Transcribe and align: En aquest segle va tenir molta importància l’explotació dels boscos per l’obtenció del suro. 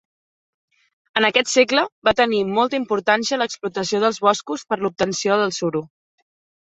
En 1.21 1.27
aquest 1.27 1.51
segle 1.57 1.83
va 2.09 2.13
tenir 2.21 2.39
molta 2.55 2.79
importància 2.79 3.39
l’explotació 3.43 4.01
dels 4.05 4.21
boscos 4.29 4.65
per 4.71 4.81
l’obtenció 4.83 5.39
del 5.43 5.55
suro. 5.63 5.85